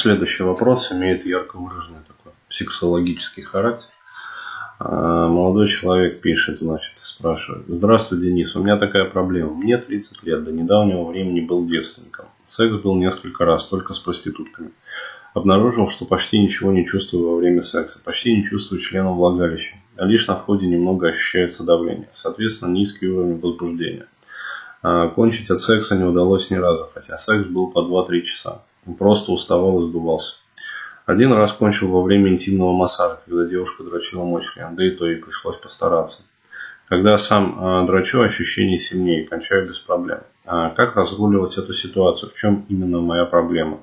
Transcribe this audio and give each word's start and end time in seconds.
Следующий 0.00 0.44
вопрос 0.44 0.90
имеет 0.92 1.26
ярко 1.26 1.58
выраженный 1.58 2.00
такой 2.08 2.32
сексологический 2.48 3.42
характер. 3.42 3.90
А, 4.78 5.28
молодой 5.28 5.68
человек 5.68 6.22
пишет, 6.22 6.58
значит, 6.58 6.92
спрашивает. 6.94 7.66
Здравствуй, 7.68 8.18
Денис, 8.22 8.56
у 8.56 8.62
меня 8.62 8.78
такая 8.78 9.04
проблема. 9.04 9.52
Мне 9.52 9.76
30 9.76 10.22
лет, 10.22 10.42
до 10.42 10.52
недавнего 10.52 11.04
времени 11.04 11.40
был 11.40 11.66
девственником. 11.66 12.28
Секс 12.46 12.76
был 12.76 12.94
несколько 12.94 13.44
раз, 13.44 13.66
только 13.66 13.92
с 13.92 13.98
проститутками. 13.98 14.70
Обнаружил, 15.34 15.86
что 15.90 16.06
почти 16.06 16.38
ничего 16.38 16.72
не 16.72 16.86
чувствую 16.86 17.32
во 17.32 17.36
время 17.36 17.60
секса, 17.60 18.00
почти 18.02 18.34
не 18.34 18.42
чувствую 18.42 18.80
членом 18.80 19.16
влагалища, 19.16 19.76
а 19.98 20.06
лишь 20.06 20.26
на 20.26 20.34
входе 20.34 20.66
немного 20.66 21.08
ощущается 21.08 21.62
давление, 21.62 22.08
соответственно 22.12 22.72
низкий 22.72 23.06
уровень 23.06 23.38
возбуждения. 23.38 24.06
А 24.82 25.08
кончить 25.08 25.50
от 25.50 25.60
секса 25.60 25.94
не 25.94 26.04
удалось 26.04 26.48
ни 26.48 26.54
разу, 26.54 26.88
хотя 26.94 27.18
секс 27.18 27.46
был 27.46 27.70
по 27.70 27.80
2-3 27.80 28.22
часа. 28.22 28.62
Просто 28.98 29.32
уставал 29.32 29.82
и 29.82 29.88
сдувался. 29.88 30.36
Один 31.06 31.32
раз 31.32 31.52
кончил 31.52 31.90
во 31.90 32.02
время 32.02 32.32
интимного 32.32 32.72
массажа, 32.72 33.20
когда 33.26 33.44
девушка 33.44 33.82
дрочила 33.82 34.24
мой 34.24 34.42
член, 34.42 34.76
да 34.76 34.86
и 34.86 34.90
то 34.90 35.06
ей 35.06 35.16
пришлось 35.16 35.56
постараться. 35.56 36.22
Когда 36.88 37.16
сам 37.16 37.84
э, 37.84 37.86
дрочу, 37.86 38.20
ощущение 38.20 38.78
сильнее, 38.78 39.26
кончаю 39.26 39.68
без 39.68 39.78
проблем. 39.78 40.20
А 40.44 40.70
как 40.70 40.96
разруливать 40.96 41.56
эту 41.56 41.72
ситуацию? 41.72 42.30
В 42.30 42.34
чем 42.34 42.66
именно 42.68 43.00
моя 43.00 43.24
проблема? 43.24 43.80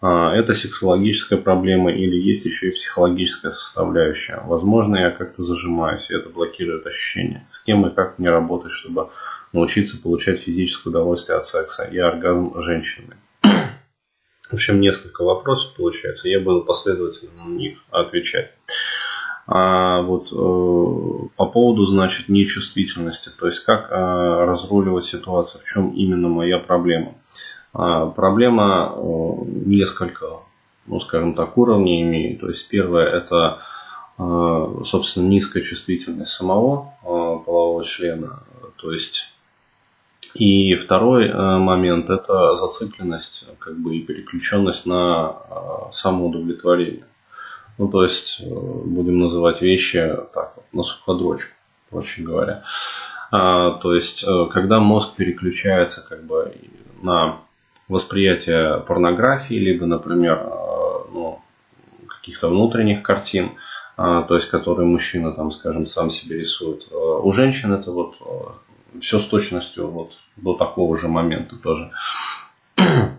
А, 0.00 0.32
это 0.34 0.54
сексологическая 0.54 1.38
проблема 1.38 1.92
или 1.92 2.16
есть 2.16 2.46
еще 2.46 2.68
и 2.68 2.72
психологическая 2.72 3.50
составляющая? 3.50 4.42
Возможно, 4.46 4.96
я 4.96 5.10
как-то 5.10 5.42
зажимаюсь, 5.42 6.10
и 6.10 6.14
это 6.14 6.28
блокирует 6.30 6.86
ощущения. 6.86 7.46
С 7.50 7.60
кем 7.60 7.86
и 7.86 7.94
как 7.94 8.18
мне 8.18 8.30
работать, 8.30 8.70
чтобы 8.70 9.10
научиться 9.52 10.00
получать 10.00 10.38
физическое 10.38 10.90
удовольствие 10.90 11.38
от 11.38 11.44
секса 11.44 11.84
и 11.84 11.98
оргазм 11.98 12.60
женщины? 12.60 13.16
В 14.50 14.54
общем, 14.54 14.80
несколько 14.80 15.24
вопросов 15.24 15.74
получается. 15.76 16.28
Я 16.28 16.40
буду 16.40 16.62
последовательно 16.62 17.44
на 17.44 17.50
них 17.50 17.78
отвечать. 17.90 18.50
А 19.46 20.02
вот 20.02 20.28
э, 20.30 21.28
по 21.36 21.46
поводу, 21.46 21.84
значит, 21.86 22.28
нечувствительности, 22.28 23.30
то 23.38 23.46
есть 23.46 23.60
как 23.60 23.90
э, 23.90 23.94
разруливать 23.94 25.06
ситуацию, 25.06 25.62
в 25.62 25.64
чем 25.66 25.90
именно 25.90 26.28
моя 26.28 26.58
проблема. 26.58 27.14
А, 27.72 28.06
проблема 28.06 28.92
э, 28.94 29.00
несколько, 29.66 30.40
ну, 30.86 31.00
скажем 31.00 31.34
так, 31.34 31.56
уровней 31.56 32.02
имеет. 32.02 32.40
То 32.40 32.48
есть 32.48 32.68
первое 32.68 33.06
это, 33.06 33.60
э, 34.18 34.82
собственно, 34.84 35.28
низкая 35.28 35.62
чувствительность 35.62 36.32
самого 36.32 36.94
э, 37.02 37.06
полового 37.06 37.84
члена. 37.84 38.42
То 38.76 38.92
есть 38.92 39.32
и 40.34 40.74
второй 40.74 41.28
э, 41.28 41.58
момент– 41.58 42.10
это 42.10 42.54
зацикленность 42.54 43.48
как 43.58 43.78
бы, 43.78 43.96
и 43.96 44.02
переключенность 44.02 44.86
на 44.86 45.36
э, 45.50 45.54
самоудовлетворение. 45.90 47.04
Ну, 47.78 47.88
то 47.88 48.02
есть, 48.02 48.40
э, 48.40 48.44
будем 48.48 49.18
называть 49.18 49.62
вещи 49.62 50.16
так, 50.34 50.54
на 50.72 50.82
суходрочку, 50.82 51.50
проще 51.90 52.22
говоря. 52.22 52.62
А, 53.30 53.72
то 53.72 53.94
есть, 53.94 54.24
когда 54.52 54.80
мозг 54.80 55.14
переключается 55.16 56.06
как 56.08 56.24
бы, 56.24 56.54
на 57.02 57.40
восприятие 57.88 58.80
порнографии, 58.86 59.54
либо, 59.54 59.86
например, 59.86 60.50
ну, 61.12 61.40
каких-то 62.08 62.48
внутренних 62.48 63.02
картин, 63.02 63.52
то 63.96 64.26
есть, 64.30 64.48
которые 64.48 64.86
мужчина, 64.86 65.32
там, 65.32 65.50
скажем, 65.50 65.84
сам 65.84 66.08
себе 66.08 66.38
рисует. 66.38 66.86
У 66.90 67.30
женщин 67.32 67.72
это 67.72 67.92
вот 67.92 68.16
все 69.00 69.18
с 69.18 69.26
точностью 69.26 69.88
вот 69.88 70.12
до 70.36 70.54
такого 70.54 70.96
же 70.96 71.08
момента 71.08 71.56
тоже. 71.56 71.90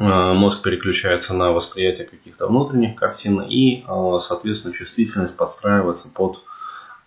А, 0.00 0.32
мозг 0.32 0.62
переключается 0.62 1.34
на 1.34 1.50
восприятие 1.50 2.06
каких-то 2.06 2.46
внутренних 2.46 2.94
картин 2.94 3.40
и, 3.40 3.82
а, 3.84 4.20
соответственно, 4.20 4.72
чувствительность 4.72 5.36
подстраивается 5.36 6.08
под 6.14 6.44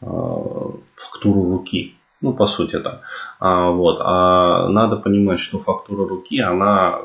а, 0.01 0.73
фактуру 0.97 1.51
руки. 1.51 1.95
Ну, 2.19 2.33
по 2.33 2.47
сути, 2.47 2.75
это. 2.75 3.01
Вот. 3.39 4.01
А 4.01 4.67
надо 4.67 4.97
понимать, 4.97 5.39
что 5.39 5.59
фактура 5.59 6.05
руки, 6.05 6.41
она, 6.41 6.99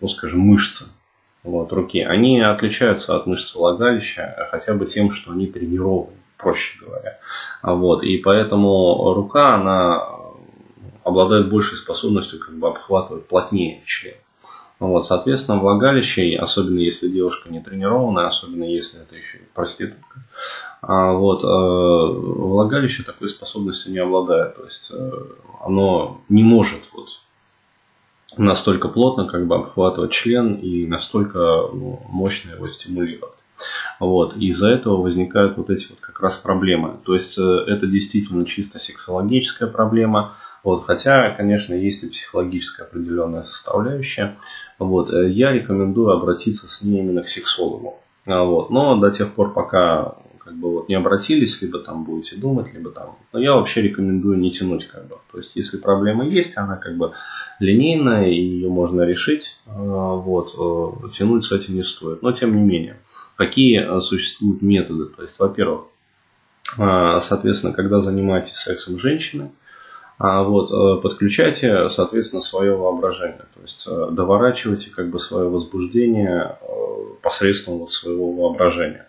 ну, 0.00 0.06
скажем, 0.06 0.38
мышцы 0.38 0.86
вот, 1.46 1.72
руки, 1.72 2.00
они 2.00 2.40
отличаются 2.40 3.16
от 3.16 3.26
мышц 3.26 3.54
влагалища 3.54 4.48
хотя 4.50 4.74
бы 4.74 4.86
тем, 4.86 5.10
что 5.10 5.32
они 5.32 5.46
тренированы, 5.46 6.16
проще 6.36 6.78
говоря. 6.84 7.18
Вот. 7.62 8.02
И 8.02 8.18
поэтому 8.18 9.14
рука, 9.14 9.54
она 9.54 10.16
обладает 11.04 11.48
большей 11.50 11.78
способностью 11.78 12.40
как 12.40 12.56
бы 12.56 12.68
обхватывать 12.68 13.28
плотнее 13.28 13.82
член. 13.86 14.14
Вот, 14.78 15.06
соответственно, 15.06 15.58
влагалище, 15.58 16.36
особенно 16.36 16.80
если 16.80 17.08
девушка 17.08 17.48
не 17.48 17.60
тренированная, 17.60 18.26
особенно 18.26 18.64
если 18.64 19.00
это 19.00 19.16
еще 19.16 19.38
и 19.38 19.48
проститутка, 19.54 20.20
а 20.82 21.12
вот, 21.12 21.42
э, 21.44 21.46
влагалище 21.46 23.02
такой 23.02 23.30
способности 23.30 23.88
не 23.88 23.98
обладает. 23.98 24.56
То 24.56 24.64
есть 24.64 24.92
э, 24.94 25.10
оно 25.62 26.20
не 26.28 26.42
может 26.42 26.80
вот, 26.92 27.08
настолько 28.36 28.88
плотно 28.88 29.26
как 29.26 29.46
бы 29.46 29.54
обхватывать 29.54 30.12
член 30.12 30.56
и 30.56 30.86
настолько 30.86 31.38
ну, 31.72 32.02
мощно 32.08 32.52
его 32.52 32.68
стимулировать. 32.68 33.32
Вот. 34.00 34.36
И 34.36 34.48
из-за 34.48 34.68
этого 34.68 35.00
возникают 35.00 35.56
вот 35.56 35.70
эти 35.70 35.88
вот 35.88 36.00
как 36.00 36.20
раз 36.20 36.36
проблемы. 36.36 36.98
То 37.04 37.14
есть 37.14 37.38
э, 37.38 37.42
это 37.42 37.86
действительно 37.86 38.44
чисто 38.44 38.78
сексологическая 38.78 39.68
проблема. 39.68 40.34
Вот, 40.64 40.84
хотя, 40.84 41.30
конечно, 41.30 41.74
есть 41.74 42.02
и 42.02 42.08
психологическая 42.08 42.86
определенная 42.86 43.42
составляющая. 43.42 44.36
Вот, 44.78 45.10
э, 45.10 45.30
я 45.30 45.52
рекомендую 45.52 46.10
обратиться 46.10 46.68
с 46.68 46.82
ней 46.82 47.00
именно 47.00 47.22
к 47.22 47.28
сексологу. 47.28 48.00
А, 48.26 48.42
вот, 48.42 48.70
но 48.70 48.96
до 48.96 49.10
тех 49.10 49.32
пор, 49.32 49.52
пока 49.52 50.16
как 50.46 50.54
бы 50.54 50.70
вот 50.70 50.88
не 50.88 50.94
обратились, 50.94 51.60
либо 51.60 51.80
там 51.80 52.04
будете 52.04 52.36
думать, 52.36 52.72
либо 52.72 52.90
там. 52.90 53.16
Но 53.32 53.40
я 53.40 53.54
вообще 53.54 53.82
рекомендую 53.82 54.38
не 54.38 54.52
тянуть 54.52 54.86
как 54.86 55.08
бы. 55.08 55.16
То 55.32 55.38
есть, 55.38 55.56
если 55.56 55.76
проблема 55.76 56.24
есть, 56.24 56.56
она 56.56 56.76
как 56.76 56.96
бы 56.96 57.12
линейная, 57.58 58.28
и 58.28 58.40
ее 58.40 58.68
можно 58.68 59.02
решить, 59.02 59.58
а, 59.66 60.14
вот, 60.14 60.54
э, 60.56 61.08
тянуть 61.16 61.44
с 61.44 61.52
этим 61.52 61.74
не 61.74 61.82
стоит. 61.82 62.22
Но 62.22 62.30
тем 62.30 62.56
не 62.56 62.62
менее, 62.62 63.00
какие 63.36 63.80
э, 63.80 64.00
существуют 64.00 64.62
методы? 64.62 65.06
То 65.06 65.22
есть, 65.22 65.38
во-первых, 65.38 65.84
соответственно, 66.76 67.72
когда 67.72 68.00
занимаетесь 68.00 68.56
сексом 68.56 68.98
с 68.98 69.00
женщиной, 69.00 69.50
а 70.18 70.42
вот 70.44 70.70
э, 70.70 71.02
подключайте, 71.02 71.88
соответственно, 71.88 72.40
свое 72.40 72.74
воображение. 72.74 73.44
То 73.54 73.60
есть 73.60 73.86
э, 73.86 74.08
доворачивайте 74.12 74.90
как 74.90 75.10
бы 75.10 75.18
свое 75.18 75.48
возбуждение 75.48 76.56
э, 76.58 76.66
посредством 77.22 77.78
вот 77.78 77.92
своего 77.92 78.32
воображения. 78.32 79.06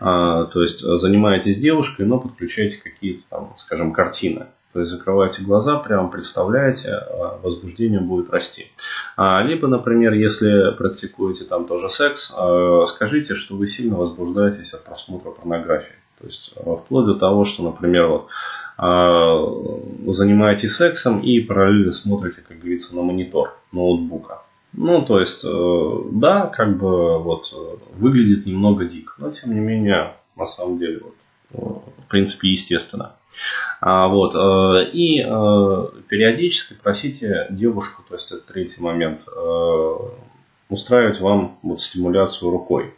А, 0.00 0.44
то 0.46 0.60
есть 0.60 0.80
занимаетесь 0.80 1.58
девушкой, 1.58 2.04
но 2.04 2.18
подключайте 2.18 2.78
какие-то 2.82 3.22
там, 3.30 3.54
скажем, 3.58 3.92
картины. 3.92 4.46
То 4.72 4.80
есть 4.80 4.92
закрывайте 4.92 5.42
глаза, 5.42 5.76
прямо 5.78 6.08
представляете, 6.08 6.98
возбуждение 7.42 8.00
будет 8.00 8.30
расти. 8.30 8.66
А, 9.16 9.42
либо, 9.42 9.68
например, 9.68 10.14
если 10.14 10.74
практикуете 10.76 11.44
там 11.44 11.66
тоже 11.66 11.88
секс, 11.88 12.32
скажите, 12.86 13.34
что 13.34 13.56
вы 13.56 13.66
сильно 13.66 13.96
возбуждаетесь 13.96 14.72
от 14.72 14.84
просмотра 14.84 15.30
порнографии. 15.30 15.94
То 16.18 16.26
есть 16.26 16.54
вплоть 16.84 17.06
до 17.06 17.14
того, 17.14 17.44
что, 17.44 17.64
например, 17.64 18.06
вот, 18.06 18.28
а, 18.78 19.44
занимаетесь 20.06 20.74
сексом 20.76 21.20
и 21.20 21.40
параллельно 21.40 21.92
смотрите, 21.92 22.42
как 22.46 22.58
говорится, 22.58 22.96
на 22.96 23.02
монитор 23.02 23.54
ноутбука. 23.72 24.42
Ну, 24.72 25.04
то 25.04 25.20
есть, 25.20 25.44
э, 25.44 25.98
да, 26.12 26.46
как 26.46 26.78
бы 26.78 27.18
вот 27.18 27.52
выглядит 27.94 28.46
немного 28.46 28.86
дико, 28.86 29.12
но 29.18 29.30
тем 29.30 29.54
не 29.54 29.60
менее, 29.60 30.14
на 30.34 30.46
самом 30.46 30.78
деле, 30.78 31.00
вот, 31.02 31.12
э, 31.12 31.21
в 31.52 32.08
принципе, 32.08 32.50
естественно. 32.50 33.16
А, 33.80 34.08
вот, 34.08 34.34
э, 34.34 34.90
и 34.92 35.18
периодически 36.08 36.74
просите 36.82 37.46
девушку, 37.50 38.02
то 38.08 38.14
есть 38.14 38.30
это 38.30 38.52
третий 38.52 38.82
момент, 38.82 39.26
устраивать 40.68 41.20
вам 41.20 41.58
вот 41.62 41.80
стимуляцию 41.80 42.50
рукой. 42.50 42.94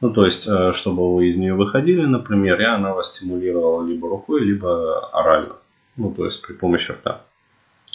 Ну, 0.00 0.12
то 0.12 0.24
есть, 0.24 0.46
э, 0.46 0.72
чтобы 0.72 1.14
вы 1.14 1.28
из 1.28 1.36
нее 1.36 1.54
выходили, 1.54 2.04
например, 2.04 2.60
и 2.60 2.64
она 2.64 2.92
вас 2.92 3.08
стимулировала 3.08 3.86
либо 3.86 4.08
рукой, 4.08 4.42
либо 4.42 5.08
орально. 5.08 5.56
Ну, 5.96 6.12
то 6.12 6.24
есть, 6.24 6.46
при 6.46 6.52
помощи 6.52 6.92
рта. 6.92 7.22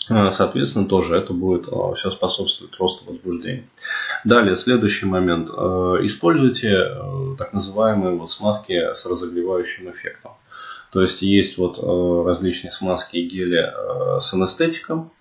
Э, 0.09 0.31
соответственно, 0.31 0.85
тоже 0.85 1.15
это 1.15 1.33
будет 1.33 1.67
э, 1.67 1.93
все 1.95 2.11
способствовать 2.11 2.77
росту 2.79 3.05
возбуждения. 3.11 3.65
Далее, 4.25 4.55
следующий 4.55 5.05
момент. 5.05 5.49
Используйте 5.49 6.97
так 7.37 7.53
называемые 7.53 8.15
вот 8.15 8.29
смазки 8.29 8.93
с 8.93 9.05
разогревающим 9.05 9.91
эффектом. 9.91 10.31
То 10.91 11.01
есть, 11.01 11.21
есть 11.21 11.57
вот 11.57 11.77
различные 12.25 12.71
смазки 12.71 13.17
и 13.17 13.27
гели 13.27 13.71
с 14.19 14.33
анестетиком, 14.33 15.11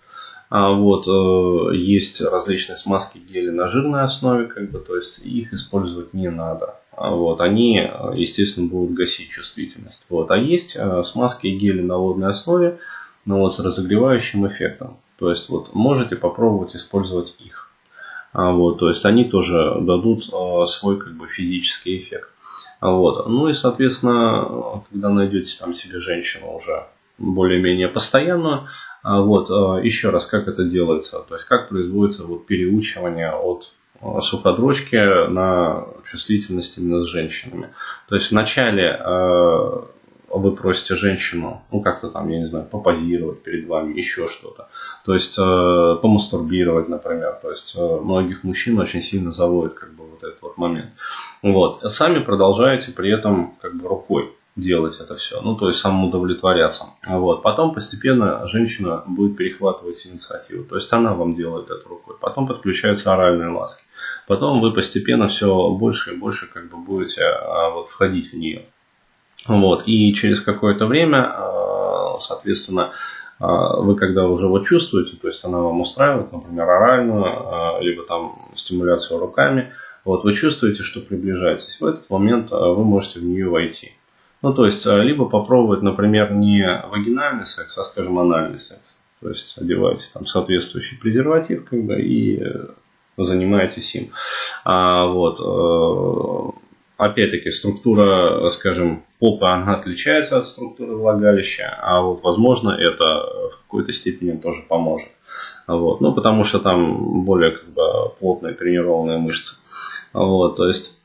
а 0.51 0.73
вот 0.73 1.07
э, 1.07 1.77
есть 1.77 2.23
различные 2.23 2.77
смазки 2.77 3.19
гели 3.19 3.51
на 3.51 3.69
жирной 3.69 4.03
основе, 4.03 4.47
как 4.47 4.71
бы, 4.71 4.79
то 4.79 4.97
есть 4.97 5.19
их 5.19 5.53
использовать 5.53 6.15
не 6.15 6.31
надо. 6.31 6.77
А 6.97 7.11
вот, 7.11 7.41
они, 7.41 7.77
естественно, 8.15 8.67
будут 8.67 8.95
гасить 8.95 9.31
чувствительность. 9.31 10.07
Вот. 10.09 10.31
А 10.31 10.37
есть 10.37 10.75
э, 10.75 11.03
смазки 11.03 11.47
и 11.47 11.59
гели 11.59 11.83
на 11.83 11.99
водной 11.99 12.31
основе, 12.31 12.79
но 13.29 13.41
вот 13.41 13.53
с 13.53 13.61
разогревающим 13.61 14.47
эффектом. 14.47 14.97
То 15.19 15.29
есть 15.29 15.51
вот 15.51 15.75
можете 15.75 16.17
попробовать 16.17 16.75
использовать 16.75 17.37
их. 17.41 17.71
А, 18.33 18.53
вот, 18.53 18.79
то 18.79 18.89
есть 18.89 19.05
они 19.05 19.25
тоже 19.25 19.77
дадут 19.81 20.31
а, 20.33 20.65
свой 20.65 20.99
как 20.99 21.13
бы, 21.13 21.29
физический 21.29 21.99
эффект. 21.99 22.31
А, 22.81 22.91
вот. 22.91 23.29
Ну 23.29 23.49
и, 23.49 23.53
соответственно, 23.53 24.83
когда 24.91 25.11
найдете 25.11 25.59
там 25.59 25.75
себе 25.75 25.99
женщину 25.99 26.57
уже 26.57 26.87
более-менее 27.19 27.89
постоянную, 27.89 28.69
вот, 29.05 29.51
еще 29.85 30.09
раз, 30.09 30.25
как 30.25 30.49
это 30.49 30.65
делается, 30.65 31.21
то 31.29 31.35
есть 31.35 31.47
как 31.47 31.69
производится 31.69 32.25
вот 32.25 32.47
переучивание 32.47 33.33
от 33.33 33.73
суходрочки 34.23 35.29
на 35.29 35.85
чувствительность 36.05 36.79
именно 36.79 37.03
с 37.03 37.07
женщинами. 37.07 37.69
То 38.09 38.15
есть 38.15 38.31
вначале 38.31 38.99
вы 40.31 40.55
просите 40.55 40.97
женщину, 40.97 41.63
ну 41.73 41.81
как-то 41.81 42.09
там, 42.09 42.29
я 42.29 42.39
не 42.39 42.47
знаю, 42.47 42.67
попозировать 42.67 43.43
перед 43.43 43.67
вами, 43.67 43.95
еще 43.95 44.27
что-то. 44.29 44.69
То 45.05 45.15
есть 45.15 45.39
э, 45.39 45.97
помастурбировать, 46.03 46.89
например. 46.89 47.39
То 47.43 47.51
есть 47.51 47.77
э, 47.77 48.01
многих 48.01 48.45
мужчин 48.45 48.79
очень 48.79 49.01
сильно 49.01 49.31
заводит 49.31 49.75
как 49.75 49.95
бы 49.95 50.05
вот 50.05 50.23
этот 50.23 50.41
вот 50.43 50.57
момент. 50.59 50.91
Вот. 51.43 51.83
Сами 51.93 52.19
продолжаете 52.21 52.93
при 52.93 53.13
этом 53.13 53.55
как 53.61 53.75
бы 53.75 53.89
рукой 53.89 54.35
делать 54.59 55.01
это 55.01 55.15
все. 55.15 55.41
Ну, 55.41 55.57
то 55.57 55.69
есть 55.69 55.79
самоудовлетворяться. 55.79 56.87
Вот. 57.09 57.43
Потом 57.43 57.73
постепенно 57.73 58.47
женщина 58.47 59.03
будет 59.07 59.37
перехватывать 59.37 60.07
инициативу. 60.07 60.65
То 60.65 60.77
есть 60.77 60.93
она 60.93 61.15
вам 61.15 61.35
делает 61.35 61.71
это 61.71 61.89
рукой. 61.89 62.17
Потом 62.21 62.47
подключаются 62.47 63.15
оральные 63.15 63.51
ласки. 63.51 63.83
Потом 64.27 64.61
вы 64.61 64.73
постепенно 64.73 65.29
все 65.29 65.71
больше 65.71 66.15
и 66.15 66.17
больше 66.17 66.49
как 66.53 66.69
бы 66.71 66.77
будете 66.77 67.25
а, 67.25 67.71
вот, 67.71 67.89
входить 67.89 68.33
в 68.33 68.37
нее. 68.37 68.67
Вот. 69.47 69.85
И 69.87 70.13
через 70.15 70.41
какое-то 70.41 70.87
время, 70.87 71.25
а, 71.25 72.19
соответственно, 72.21 72.93
а, 73.39 73.77
вы 73.77 73.95
когда 73.95 74.27
уже 74.27 74.49
вот 74.49 74.67
чувствуете, 74.67 75.17
то 75.17 75.29
есть 75.29 75.45
она 75.45 75.59
вам 75.59 75.81
устраивает, 75.81 76.33
например, 76.33 76.69
оральную, 76.69 77.25
а, 77.25 77.81
либо 77.81 78.05
там 78.05 78.51
стимуляцию 78.55 79.21
руками, 79.21 79.73
вот 80.05 80.25
вы 80.25 80.35
чувствуете, 80.35 80.83
что 80.83 81.01
приближаетесь. 81.01 81.81
В 81.81 81.87
этот 81.87 82.09
момент 82.11 82.51
вы 82.51 82.85
можете 82.85 83.21
в 83.21 83.25
нее 83.25 83.49
войти. 83.49 83.93
Ну, 84.41 84.55
то 84.55 84.65
есть, 84.65 84.87
либо 84.87 85.29
попробовать, 85.29 85.83
например, 85.83 86.33
не 86.33 86.65
вагинальный 86.91 87.47
секс, 87.47 87.77
а, 87.77 87.85
скажем, 87.85 88.19
анальный 88.19 88.59
секс. 88.59 88.99
То 89.21 89.29
есть, 89.29 89.59
одеваете 89.59 90.05
там 90.15 90.27
соответствующий 90.27 90.97
презерватив, 90.99 91.65
как 91.69 91.83
бы, 91.85 92.01
и 92.01 92.41
э, 92.41 92.69
занимаетесь 93.17 93.95
им. 93.97 94.13
А, 94.65 95.07
вот. 95.07 95.41
Э, 96.99 97.05
опять-таки, 97.05 97.51
структура, 97.51 98.49
скажем, 98.51 99.05
попы, 99.19 99.47
она 99.47 99.75
отличается 99.75 100.39
от 100.39 100.47
структуры 100.47 100.97
влагалища, 100.97 101.77
а 101.81 102.03
вот, 102.03 102.23
возможно, 102.23 102.71
это 102.71 103.51
в 103.53 103.59
какой-то 103.63 103.93
степени 103.93 104.37
тоже 104.37 104.63
поможет. 104.69 105.09
Вот. 105.67 106.01
Ну, 106.01 106.13
потому 106.13 106.45
что 106.45 106.59
там 106.59 107.25
более 107.25 107.53
как 107.53 107.69
бы, 107.69 107.83
плотные 108.19 108.55
тренированные 108.55 109.19
мышцы. 109.19 109.57
Вот, 110.13 110.57
то 110.57 110.67
есть, 110.67 111.01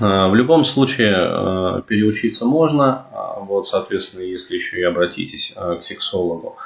э, 0.00 0.04
в 0.04 0.34
любом 0.34 0.64
случае, 0.64 1.14
э, 1.14 1.82
переучиться 1.86 2.44
можно. 2.44 3.06
А 3.12 3.40
вот, 3.40 3.66
соответственно, 3.66 4.22
если 4.22 4.54
еще 4.56 4.80
и 4.80 4.82
обратитесь 4.82 5.54
э, 5.56 5.76
к 5.76 5.84
сексологу, 5.84 6.56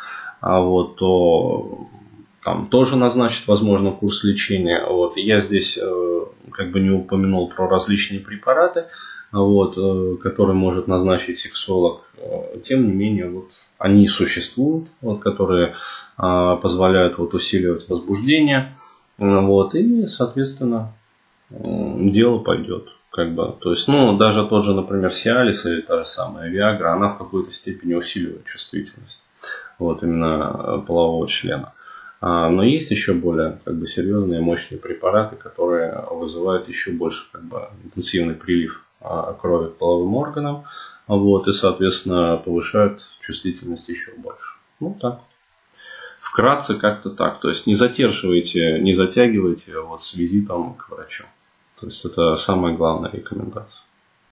а 0.40 0.60
вот, 0.60 0.96
то 0.96 1.88
там 2.44 2.68
тоже 2.68 2.96
назначит, 2.96 3.46
возможно, 3.48 3.90
курс 3.90 4.24
лечения. 4.24 4.86
Вот. 4.86 5.16
Я 5.16 5.40
здесь 5.40 5.78
как 6.50 6.70
бы 6.70 6.80
не 6.80 6.90
упомянул 6.90 7.48
про 7.48 7.68
различные 7.68 8.20
препараты 8.20 8.84
вот, 9.32 9.76
э, 9.76 10.16
который 10.22 10.54
может 10.54 10.88
назначить 10.88 11.38
сексолог. 11.38 12.02
Э, 12.16 12.58
тем 12.64 12.86
не 12.86 12.92
менее, 12.92 13.30
вот 13.30 13.50
они 13.78 14.08
существуют, 14.08 14.88
вот, 15.00 15.20
которые 15.20 15.74
а, 16.16 16.56
позволяют 16.56 17.16
вот, 17.16 17.32
усиливать 17.34 17.88
возбуждение. 17.88 18.74
Вот, 19.18 19.76
и, 19.76 20.08
соответственно, 20.08 20.94
дело 21.50 22.38
пойдет. 22.38 22.88
Как 23.10 23.34
бы, 23.34 23.54
то 23.60 23.70
есть, 23.70 23.86
ну, 23.86 24.16
даже 24.16 24.44
тот 24.46 24.64
же, 24.64 24.74
например, 24.74 25.12
Сиалис 25.12 25.64
или 25.64 25.80
та 25.80 25.98
же 25.98 26.06
самая 26.06 26.50
Виагра, 26.50 26.92
она 26.92 27.08
в 27.08 27.18
какой-то 27.18 27.52
степени 27.52 27.94
усиливает 27.94 28.46
чувствительность. 28.46 29.22
Вот 29.78 30.02
именно 30.02 30.80
э, 30.82 30.86
полового 30.86 31.28
члена. 31.28 31.72
А, 32.20 32.48
но 32.48 32.62
есть 32.62 32.90
еще 32.90 33.12
более 33.12 33.60
как 33.64 33.76
бы, 33.76 33.86
серьезные, 33.86 34.40
мощные 34.40 34.78
препараты, 34.78 35.36
которые 35.36 36.04
вызывают 36.10 36.68
еще 36.68 36.92
больше 36.92 37.30
как 37.32 37.44
бы, 37.44 37.68
интенсивный 37.84 38.34
прилив 38.34 38.84
а, 39.00 39.32
крови 39.34 39.70
к 39.70 39.76
половым 39.76 40.14
органам, 40.14 40.64
вот, 41.06 41.48
и, 41.48 41.52
соответственно, 41.52 42.36
повышают 42.36 43.00
чувствительность 43.20 43.88
еще 43.88 44.12
больше. 44.16 44.56
Ну, 44.80 44.96
так 45.00 45.20
Вкратце 46.38 46.74
как-то 46.74 47.10
так. 47.10 47.40
То 47.40 47.48
есть 47.48 47.66
не 47.66 47.74
задерживайте, 47.74 48.78
не 48.80 48.92
затягивайте 48.92 49.80
вот 49.80 50.02
с 50.02 50.14
визитом 50.14 50.74
к 50.74 50.90
врачу. 50.90 51.24
То 51.80 51.86
есть 51.86 52.04
это 52.04 52.36
самая 52.36 52.76
главная 52.76 53.10
рекомендация. 53.10 53.84